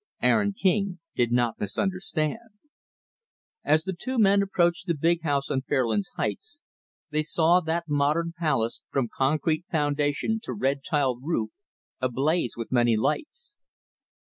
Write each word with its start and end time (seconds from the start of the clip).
Aaron 0.23 0.53
King 0.53 0.97
did 1.13 1.31
not 1.31 1.59
misunderstand. 1.59 2.49
As 3.63 3.83
the 3.83 3.93
two 3.93 4.17
men 4.17 4.41
approached 4.41 4.87
the 4.87 4.95
big 4.95 5.21
house 5.21 5.51
on 5.51 5.61
Fairlands 5.61 6.09
Heights, 6.15 6.59
they 7.11 7.21
saw 7.21 7.59
that 7.59 7.87
modern 7.87 8.33
palace, 8.35 8.81
from 8.89 9.09
concrete 9.15 9.63
foundation 9.69 10.39
to 10.41 10.53
red 10.53 10.83
tiled 10.83 11.19
roof, 11.21 11.51
ablaze 12.01 12.53
with 12.57 12.71
many 12.71 12.97
lights. 12.97 13.55